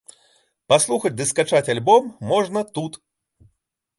[0.71, 3.01] Паслухаць ды скачаць альбом можна тут!